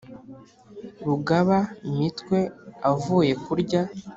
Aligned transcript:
rugaba-mitwe 1.05 2.37
avuye 2.91 3.33
kurya, 3.43 3.81